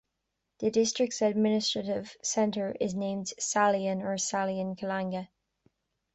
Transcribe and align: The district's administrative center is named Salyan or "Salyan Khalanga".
The 0.61 0.71
district's 0.71 1.21
administrative 1.21 2.17
center 2.23 2.75
is 2.81 2.95
named 2.95 3.27
Salyan 3.39 4.01
or 4.01 4.17
"Salyan 4.17 4.75
Khalanga". 4.75 5.27